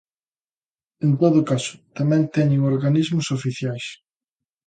En 1.05 1.11
todo 1.21 1.39
caso, 1.51 1.73
tamén 1.97 2.21
teñen 2.35 2.61
organismos 2.73 3.27
oficiais. 3.37 3.85